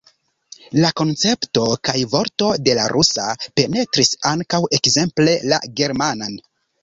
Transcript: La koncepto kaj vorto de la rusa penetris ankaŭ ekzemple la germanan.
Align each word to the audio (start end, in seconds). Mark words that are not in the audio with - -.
La 0.83 0.89
koncepto 1.01 1.65
kaj 1.89 1.95
vorto 2.13 2.47
de 2.69 2.73
la 2.79 2.87
rusa 2.93 3.27
penetris 3.59 4.11
ankaŭ 4.33 4.61
ekzemple 4.79 5.35
la 5.53 5.63
germanan. 5.81 6.35